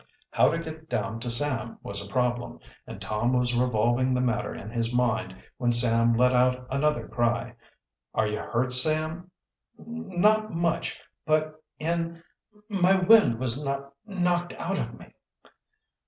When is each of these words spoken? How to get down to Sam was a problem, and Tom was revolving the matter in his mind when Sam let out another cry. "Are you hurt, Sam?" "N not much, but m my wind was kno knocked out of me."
How 0.31 0.49
to 0.49 0.57
get 0.57 0.89
down 0.89 1.19
to 1.19 1.29
Sam 1.29 1.77
was 1.83 2.03
a 2.03 2.09
problem, 2.09 2.57
and 2.87 2.99
Tom 2.99 3.33
was 3.33 3.55
revolving 3.55 4.15
the 4.15 4.19
matter 4.19 4.51
in 4.55 4.71
his 4.71 4.91
mind 4.91 5.35
when 5.57 5.71
Sam 5.71 6.15
let 6.17 6.33
out 6.33 6.65
another 6.71 7.07
cry. 7.07 7.53
"Are 8.15 8.25
you 8.27 8.39
hurt, 8.39 8.73
Sam?" 8.73 9.29
"N 9.79 10.19
not 10.21 10.49
much, 10.49 10.99
but 11.27 11.63
m 11.79 12.23
my 12.67 12.97
wind 12.99 13.39
was 13.39 13.63
kno 13.63 13.93
knocked 14.07 14.53
out 14.53 14.79
of 14.79 14.97
me." 14.99 15.13